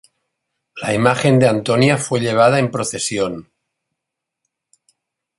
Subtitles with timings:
[0.81, 3.51] La imagen de Antonia fue llevada en procesión.